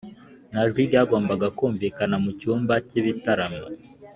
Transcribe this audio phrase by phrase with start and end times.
[0.51, 3.63] nta jwi ryagombaga kumvikana mu cyumba cy'ibitaramo.